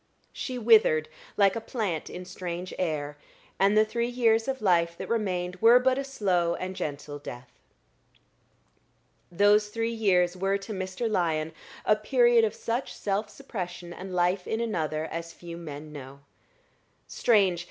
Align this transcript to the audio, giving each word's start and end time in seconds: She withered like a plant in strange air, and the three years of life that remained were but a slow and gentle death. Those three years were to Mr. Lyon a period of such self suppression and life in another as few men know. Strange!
She 0.33 0.57
withered 0.57 1.09
like 1.37 1.55
a 1.55 1.61
plant 1.61 2.09
in 2.09 2.25
strange 2.25 2.73
air, 2.79 3.19
and 3.59 3.77
the 3.77 3.85
three 3.85 4.07
years 4.09 4.47
of 4.47 4.59
life 4.59 4.97
that 4.97 5.07
remained 5.07 5.57
were 5.57 5.77
but 5.77 5.99
a 5.99 6.03
slow 6.03 6.55
and 6.55 6.75
gentle 6.75 7.19
death. 7.19 7.51
Those 9.31 9.69
three 9.69 9.93
years 9.93 10.35
were 10.35 10.57
to 10.57 10.73
Mr. 10.73 11.07
Lyon 11.07 11.53
a 11.85 11.95
period 11.95 12.43
of 12.43 12.55
such 12.55 12.95
self 12.95 13.29
suppression 13.29 13.93
and 13.93 14.11
life 14.11 14.47
in 14.47 14.59
another 14.59 15.05
as 15.05 15.33
few 15.33 15.55
men 15.55 15.93
know. 15.93 16.21
Strange! 17.05 17.59